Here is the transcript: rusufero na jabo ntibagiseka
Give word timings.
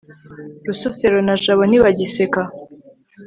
rusufero 0.67 1.17
na 1.25 1.35
jabo 1.43 1.63
ntibagiseka 1.67 2.41